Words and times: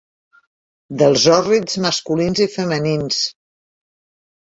Dels 1.01 1.27
hòrrids 1.35 1.79
masculins 1.85 2.43
i 2.49 2.51
femenins! 2.57 3.25